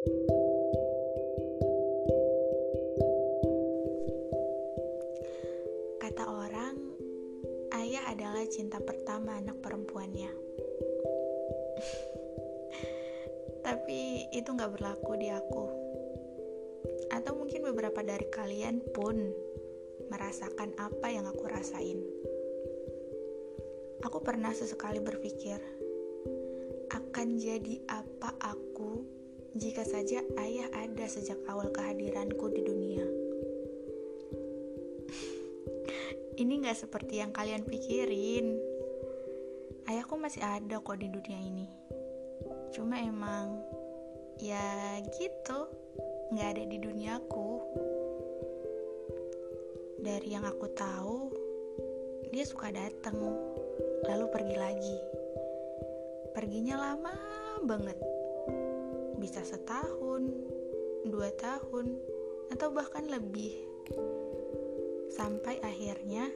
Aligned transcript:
Kata 0.00 0.16
orang, 6.24 6.72
ayah 7.76 8.08
adalah 8.08 8.40
cinta 8.48 8.80
pertama 8.80 9.36
anak 9.36 9.60
perempuannya. 9.60 10.32
Tapi 13.68 14.32
itu 14.32 14.48
gak 14.48 14.72
berlaku 14.72 15.20
di 15.20 15.28
aku. 15.28 15.68
Atau 17.12 17.36
mungkin 17.36 17.68
beberapa 17.68 18.00
dari 18.00 18.24
kalian 18.32 18.80
pun 18.96 19.20
merasakan 20.08 20.80
apa 20.80 21.12
yang 21.12 21.28
aku 21.28 21.44
rasain. 21.44 22.00
Aku 24.08 24.24
pernah 24.24 24.56
sesekali 24.56 25.04
berpikir, 25.04 25.60
akan 26.88 27.36
jadi 27.36 27.84
apa 27.84 28.32
aku 28.40 28.69
jika 29.50 29.82
saja 29.82 30.22
ayah 30.38 30.70
ada 30.78 31.10
sejak 31.10 31.42
awal 31.50 31.74
kehadiranku 31.74 32.46
di 32.54 32.62
dunia. 32.62 33.02
Ini 36.42 36.62
gak 36.62 36.86
seperti 36.86 37.18
yang 37.18 37.34
kalian 37.34 37.66
pikirin. 37.66 38.54
Ayahku 39.90 40.14
masih 40.14 40.46
ada 40.46 40.78
kok 40.78 41.02
di 41.02 41.10
dunia 41.10 41.42
ini. 41.42 41.66
Cuma 42.70 43.02
emang, 43.02 43.58
ya 44.38 45.02
gitu, 45.18 45.66
gak 46.30 46.54
ada 46.54 46.64
di 46.70 46.78
duniaku. 46.78 47.50
Dari 49.98 50.30
yang 50.30 50.46
aku 50.46 50.66
tahu, 50.78 51.34
dia 52.30 52.46
suka 52.46 52.70
datang, 52.70 53.18
lalu 54.06 54.30
pergi 54.30 54.54
lagi. 54.54 54.96
Perginya 56.30 56.78
lama 56.78 57.18
banget, 57.66 57.98
bisa 59.20 59.44
setahun, 59.44 60.24
dua 61.04 61.28
tahun, 61.36 61.94
atau 62.50 62.72
bahkan 62.72 63.04
lebih. 63.06 63.54
Sampai 65.12 65.60
akhirnya 65.60 66.32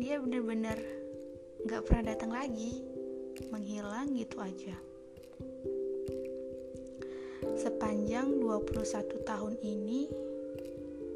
dia 0.00 0.16
bener-bener 0.16 0.80
gak 1.68 1.84
pernah 1.84 2.16
datang 2.16 2.32
lagi, 2.32 2.80
menghilang 3.52 4.16
gitu 4.16 4.40
aja. 4.40 4.74
Sepanjang 7.60 8.40
21 8.40 9.20
tahun 9.20 9.54
ini, 9.60 10.08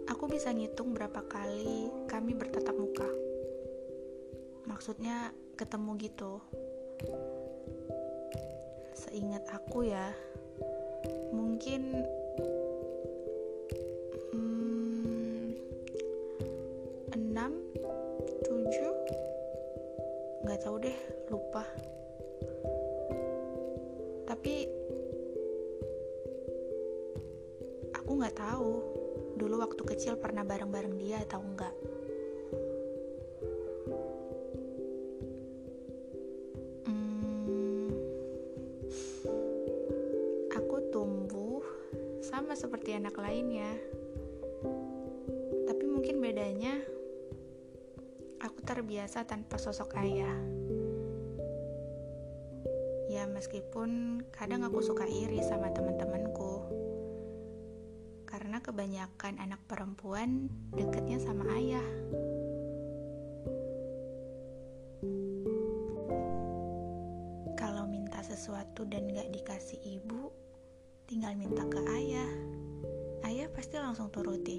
Aku 0.04 0.28
bisa 0.28 0.52
ngitung 0.52 0.92
berapa 0.92 1.24
kali 1.24 1.88
kami 2.04 2.36
bertatap 2.36 2.76
muka. 2.76 3.08
Maksudnya 4.68 5.32
ketemu 5.56 5.96
gitu. 5.96 6.44
Seingat 8.92 9.48
aku 9.48 9.88
ya, 9.88 10.12
mungkin 11.34 11.82
hmm, 14.32 15.44
enam, 17.14 17.52
tujuh, 18.44 18.94
nggak 20.44 20.60
tahu 20.64 20.76
deh, 20.82 20.98
lupa. 21.32 21.64
Tapi 24.28 24.54
aku 27.96 28.10
nggak 28.20 28.36
tahu 28.36 28.72
dulu 29.40 29.54
waktu 29.64 29.82
kecil 29.82 30.14
pernah 30.20 30.44
bareng-bareng 30.44 30.96
dia 31.00 31.22
atau 31.24 31.40
enggak. 31.40 31.93
Anak 43.04 43.20
lainnya. 43.20 43.68
Tapi 45.68 45.84
mungkin 45.84 46.24
bedanya 46.24 46.80
aku 48.40 48.64
terbiasa 48.64 49.28
tanpa 49.28 49.60
sosok 49.60 49.92
ayah. 50.00 50.32
Ya 53.12 53.28
meskipun 53.28 54.24
kadang 54.32 54.64
aku 54.64 54.80
suka 54.80 55.04
iri 55.04 55.36
sama 55.44 55.68
teman-temanku 55.76 56.64
karena 58.24 58.64
kebanyakan 58.64 59.36
anak 59.36 59.60
perempuan 59.68 60.48
deketnya 60.72 61.20
sama 61.20 61.44
ayah. 61.60 61.84
Kalau 67.52 67.84
minta 67.84 68.24
sesuatu 68.24 68.88
dan 68.88 69.12
gak 69.12 69.28
dikasih 69.28 70.00
ibu, 70.00 70.32
tinggal 71.04 71.36
minta 71.36 71.68
ke 71.68 71.84
ayah. 72.00 72.63
Pasti 73.54 73.78
langsung 73.78 74.10
turuti. 74.10 74.58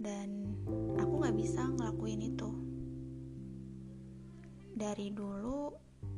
Dan 0.00 0.56
aku 0.96 1.14
gak 1.20 1.36
bisa 1.36 1.68
ngelakuin 1.68 2.24
itu. 2.24 2.50
Dari 4.74 5.12
dulu, 5.12 5.70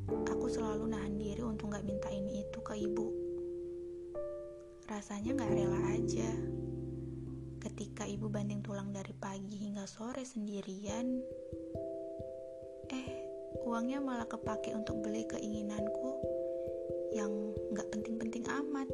aku 0.08 0.46
selalu 0.46 0.86
nahan 0.86 1.18
diri 1.18 1.42
untuk 1.42 1.74
gak 1.74 1.82
minta 1.82 2.08
ini 2.14 2.46
itu 2.46 2.62
ke 2.62 2.78
ibu 2.78 3.22
rasanya 4.92 5.32
gak 5.40 5.52
rela 5.56 5.80
aja. 5.88 6.30
Ketika 7.64 8.04
ibu 8.04 8.28
banting 8.28 8.60
tulang 8.60 8.92
dari 8.92 9.16
pagi 9.16 9.56
hingga 9.56 9.88
sore 9.88 10.20
sendirian, 10.20 11.16
eh 12.92 13.08
uangnya 13.64 14.04
malah 14.04 14.28
kepake 14.28 14.76
untuk 14.76 15.00
beli 15.00 15.24
keinginanku 15.24 16.20
yang 17.16 17.32
gak 17.72 17.88
penting-penting 17.88 18.44
amat. 18.52 18.90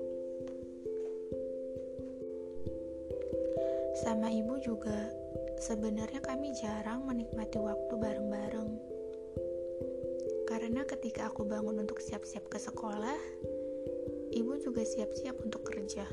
Sama 3.99 4.31
ibu 4.31 4.63
juga, 4.63 5.11
sebenarnya 5.59 6.23
kami 6.23 6.55
jarang 6.55 7.03
menikmati 7.03 7.59
waktu 7.59 7.95
bareng-bareng. 7.99 8.71
Karena 10.47 10.87
ketika 10.87 11.27
aku 11.27 11.43
bangun 11.43 11.83
untuk 11.83 11.99
siap-siap 11.99 12.47
ke 12.47 12.63
sekolah, 12.63 13.19
ibu 14.31 14.55
juga 14.63 14.87
siap-siap 14.87 15.43
untuk 15.43 15.67
kerja. 15.67 16.07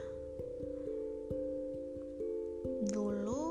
Dulu 2.89 3.43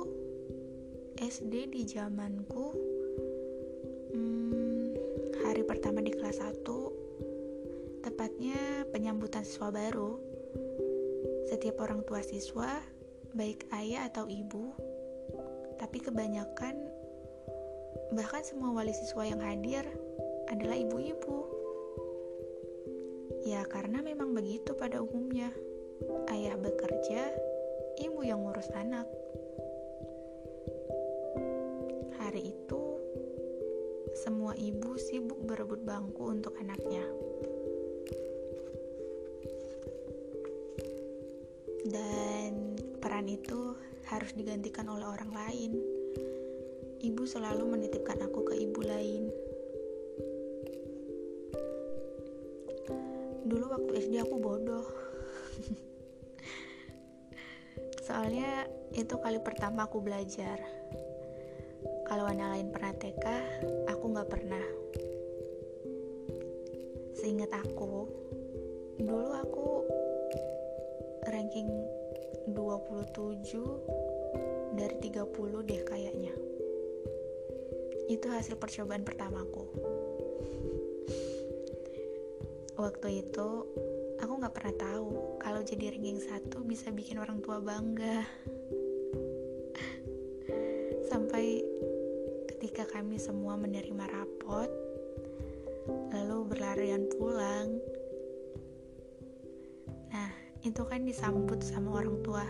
SD 1.15 1.71
di 1.71 1.83
zamanku 1.87 2.67
hmm, 4.11 4.85
hari 5.47 5.63
pertama 5.63 6.03
di 6.03 6.11
kelas 6.11 6.43
1 6.43 6.65
tepatnya 8.05 8.85
penyambutan 8.91 9.47
siswa 9.47 9.71
baru. 9.71 10.19
Setiap 11.49 11.81
orang 11.81 12.03
tua 12.05 12.21
siswa, 12.21 12.83
baik 13.35 13.67
ayah 13.75 14.07
atau 14.07 14.31
ibu, 14.31 14.71
tapi 15.77 15.99
kebanyakan 15.99 16.87
bahkan 18.15 18.47
semua 18.47 18.71
wali 18.71 18.95
siswa 18.95 19.27
yang 19.27 19.43
hadir 19.43 19.83
adalah 20.47 20.79
ibu-ibu. 20.79 21.51
Ya 23.43 23.67
karena 23.67 24.01
memang 24.01 24.33
begitu 24.33 24.73
pada 24.79 25.03
umumnya. 25.03 25.51
Ayah 26.31 26.55
bekerja, 26.59 27.35
ibu 28.03 28.23
yang 28.23 28.43
ngurus 28.43 28.71
anak. 28.75 29.07
Hari 32.23 32.55
itu, 32.55 32.83
semua 34.15 34.55
ibu 34.59 34.95
sibuk 34.97 35.39
berebut 35.43 35.83
bangku 35.83 36.35
untuk 36.35 36.55
anaknya. 36.59 37.05
Dan 41.85 42.34
peran 43.15 43.31
itu 43.31 43.79
harus 44.11 44.35
digantikan 44.35 44.91
oleh 44.91 45.07
orang 45.07 45.31
lain. 45.31 45.79
Ibu 46.99 47.23
selalu 47.23 47.63
menitipkan 47.63 48.19
aku 48.19 48.43
ke 48.43 48.59
ibu 48.59 48.83
lain. 48.83 49.31
Dulu 53.47 53.71
waktu 53.71 54.03
SD 54.03 54.19
aku 54.19 54.35
bodoh. 54.43 54.83
Soalnya 58.11 58.67
itu 58.99 59.15
kali 59.15 59.39
pertama 59.39 59.87
aku 59.87 60.03
belajar. 60.03 60.59
Kalau 62.11 62.27
anak 62.27 62.51
lain 62.51 62.75
pernah 62.75 62.99
TK 62.99 63.27
aku 63.95 64.05
nggak 64.11 64.27
pernah. 64.27 64.67
Seingat 67.15 67.55
aku 67.63 68.11
dulu 68.99 69.39
aku 69.39 69.87
ranking 71.31 71.94
27 72.53 74.77
dari 74.77 74.97
30 75.01 75.65
deh 75.65 75.81
kayaknya. 75.87 76.35
Itu 78.11 78.29
hasil 78.29 78.61
percobaan 78.61 79.07
pertamaku. 79.07 79.65
Waktu 82.75 83.25
itu 83.25 83.49
aku 84.19 84.33
nggak 84.35 84.55
pernah 84.55 84.75
tahu 84.77 85.39
kalau 85.41 85.63
jadi 85.63 85.95
ranking 85.95 86.21
satu 86.21 86.61
bisa 86.67 86.91
bikin 86.91 87.23
orang 87.23 87.41
tua 87.41 87.63
bangga. 87.63 88.27
Sampai 91.09 91.63
ketika 92.51 92.85
kami 92.91 93.17
semua 93.17 93.55
menerima 93.55 94.05
rapot 94.11 94.69
lalu 96.11 96.49
berlarian 96.49 97.05
pulang 97.13 97.79
itu 100.65 100.81
kan 100.89 101.05
disambut 101.05 101.61
sama 101.61 102.01
orang 102.01 102.25
tua 102.25 102.41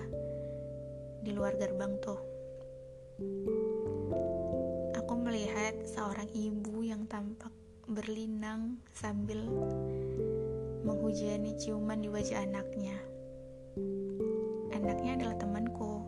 di 1.26 1.34
luar 1.34 1.58
gerbang 1.58 1.98
tuh. 1.98 2.22
Aku 5.02 5.18
melihat 5.18 5.74
seorang 5.82 6.30
ibu 6.30 6.86
yang 6.86 7.10
tampak 7.10 7.50
berlinang 7.90 8.78
sambil 8.94 9.42
menghujani 10.86 11.58
ciuman 11.58 11.98
di 11.98 12.06
wajah 12.06 12.46
anaknya. 12.46 12.94
Anaknya 14.70 15.18
adalah 15.18 15.34
temanku, 15.34 16.06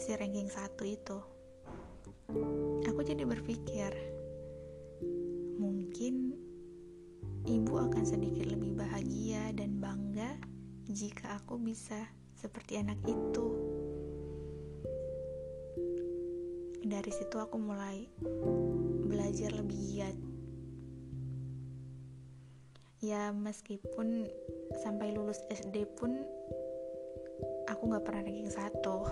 si 0.00 0.16
ranking 0.16 0.48
satu 0.48 0.88
itu. 0.88 1.20
Aku 2.88 3.00
jadi 3.04 3.28
berpikir, 3.28 3.92
mungkin 5.60 6.32
ibu 7.44 7.76
akan 7.76 8.04
sedikit 8.08 8.48
lebih 8.48 8.72
bahagia 8.72 9.52
dan 9.52 9.76
bangga 9.84 10.03
jika 10.94 11.42
aku 11.42 11.58
bisa 11.58 11.98
seperti 12.38 12.78
anak 12.78 13.02
itu. 13.02 13.46
Dari 16.86 17.10
situ 17.10 17.34
aku 17.34 17.58
mulai 17.58 18.06
belajar 19.10 19.50
lebih 19.58 19.74
giat. 19.74 20.16
Ya 23.02 23.34
meskipun 23.34 24.30
sampai 24.86 25.10
lulus 25.10 25.42
SD 25.50 25.82
pun 25.98 26.14
aku 27.66 27.82
gak 27.90 28.06
pernah 28.06 28.22
ranking 28.22 28.54
satu. 28.54 29.10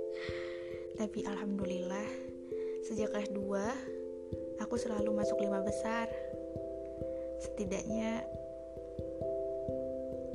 Tapi 1.02 1.26
alhamdulillah 1.26 2.06
sejak 2.86 3.10
kelas 3.10 3.34
2 3.34 4.62
aku 4.62 4.78
selalu 4.78 5.18
masuk 5.18 5.42
lima 5.42 5.66
besar 5.66 6.06
setidaknya 7.42 8.22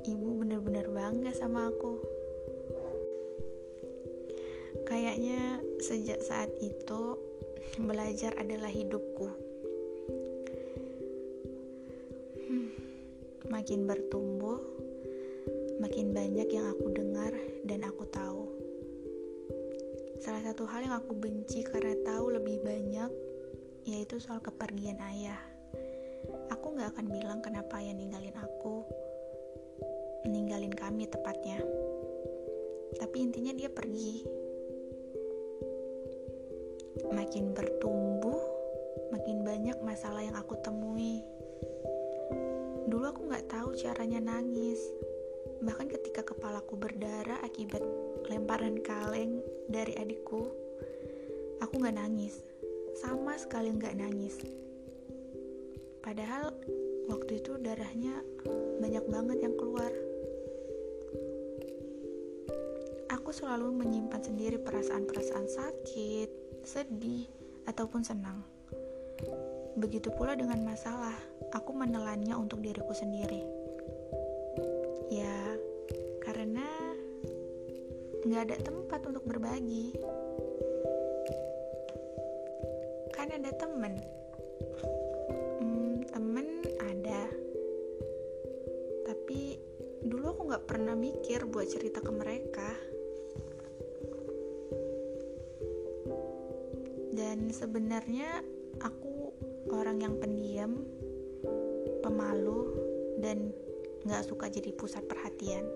ibu 0.05 0.45
benar-benar 0.45 0.85
bangga 0.93 1.33
sama 1.33 1.73
aku. 1.73 1.97
Kayaknya 4.85 5.65
sejak 5.81 6.21
saat 6.21 6.53
itu 6.61 7.17
belajar 7.81 8.37
adalah 8.37 8.69
hidupku. 8.69 9.27
Hmm, 12.45 12.69
makin 13.49 13.89
bertumbuh 13.89 14.61
makin 15.81 16.15
banyak 16.15 16.47
yang 16.55 16.71
aku 16.71 16.87
dengar 16.93 17.33
dan 17.67 17.83
aku 17.83 18.07
tahu. 18.07 18.47
Salah 20.23 20.41
satu 20.45 20.63
hal 20.65 20.87
yang 20.87 20.95
aku 20.95 21.11
benci 21.17 21.67
karena 21.67 21.93
tahu 22.05 22.31
lebih 22.31 22.63
banyak 22.63 23.11
yaitu 23.85 24.17
soal 24.17 24.39
kepergian 24.39 24.97
ayah. 25.13 25.37
Aku 26.49 26.73
gak 26.73 26.95
akan 26.95 27.11
bilang 27.11 27.39
kenapa 27.43 27.77
ya 27.83 27.93
ninggalin 27.93 28.33
aku 28.33 28.87
ninggalin 30.27 30.73
kami 30.73 31.07
tepatnya. 31.07 31.61
Tapi 32.97 33.17
intinya 33.21 33.53
dia 33.53 33.69
pergi. 33.71 34.25
Makin 37.05 37.53
bertumbuh 37.53 38.55
makin 39.13 39.47
banyak 39.47 39.77
masalah 39.79 40.21
yang 40.21 40.35
aku 40.37 40.59
temui. 40.59 41.21
Dulu 42.85 43.05
aku 43.05 43.21
gak 43.29 43.49
tahu 43.49 43.73
caranya 43.77 44.21
nangis. 44.21 44.79
Bahkan 45.63 45.87
ketika 45.89 46.21
kepalaku 46.25 46.77
berdarah 46.77 47.41
akibat 47.41 47.81
lemparan 48.29 48.81
kaleng 48.83 49.41
dari 49.71 49.95
adikku 49.97 50.51
aku 51.63 51.73
gak 51.81 51.97
nangis. 51.97 52.43
Sama 52.99 53.39
sekali 53.39 53.73
gak 53.75 53.97
nangis. 53.97 54.35
Padahal 56.05 56.53
waktu 57.09 57.41
itu 57.41 57.57
darahnya 57.57 58.21
banyak 58.77 59.05
banget 59.09 59.37
yang 59.41 59.55
keluar. 59.57 59.89
Selalu 63.35 63.83
menyimpan 63.83 64.23
sendiri 64.23 64.55
perasaan-perasaan 64.63 65.47
sakit, 65.51 66.29
sedih, 66.63 67.27
ataupun 67.67 67.99
senang. 67.99 68.39
Begitu 69.75 70.07
pula 70.15 70.39
dengan 70.39 70.63
masalah, 70.63 71.19
aku 71.51 71.75
menelannya 71.75 72.31
untuk 72.39 72.63
diriku 72.63 72.95
sendiri. 72.95 73.43
Ya, 75.11 75.59
karena 76.23 76.63
nggak 78.23 78.41
ada 78.47 78.55
tempat 78.63 79.03
untuk 79.03 79.27
berbagi. 79.27 79.91
Kan 83.11 83.35
ada 83.35 83.51
temen 83.59 83.99
gak 90.55 90.71
pernah 90.71 90.95
mikir 90.95 91.43
buat 91.51 91.67
cerita 91.67 91.99
ke 91.99 92.11
mereka 92.15 92.94
dan 97.35 97.51
sebenarnya 97.51 98.39
aku 98.79 99.35
orang 99.67 99.99
yang 99.99 100.15
pendiam 100.23 100.87
pemalu 101.99 102.71
dan 103.19 103.51
gak 104.07 104.23
suka 104.23 104.47
jadi 104.47 104.71
pusat 104.71 105.03
perhatian. 105.03 105.67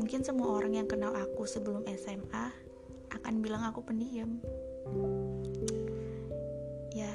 Mungkin 0.00 0.24
semua 0.24 0.56
orang 0.56 0.80
yang 0.80 0.88
kenal 0.88 1.12
aku 1.12 1.44
sebelum 1.44 1.84
SMA 1.92 2.48
akan 3.12 3.44
bilang 3.44 3.68
aku 3.68 3.84
pendiam. 3.84 4.40
Ya 6.96 7.12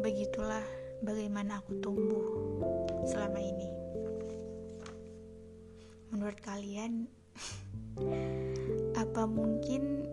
begitulah 0.00 0.64
bagaimana 1.04 1.60
aku 1.60 1.76
tumbuh 1.84 2.24
selama 3.04 3.36
ini. 3.36 3.68
Menurut 6.08 6.40
kalian 6.40 7.04
apa 9.04 9.28
mungkin 9.28 10.08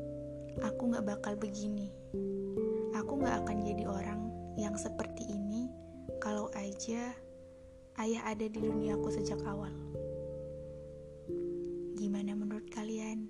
aku 0.61 0.93
gak 0.93 1.05
bakal 1.05 1.33
begini. 1.37 1.93
Aku 2.97 3.21
gak 3.21 3.45
akan 3.45 3.61
jadi 3.61 3.85
orang 3.85 4.21
yang 4.57 4.73
seperti 4.73 5.25
ini 5.29 5.69
kalau 6.17 6.49
aja 6.57 7.13
ayah 8.01 8.21
ada 8.25 8.45
di 8.49 8.57
duniaku 8.57 9.09
sejak 9.13 9.41
awal. 9.45 9.73
Gimana 11.97 12.33
menurut 12.37 12.65
kalian 12.73 13.29